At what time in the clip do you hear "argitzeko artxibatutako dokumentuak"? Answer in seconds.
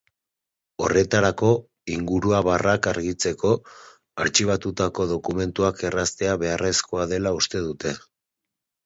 2.91-5.85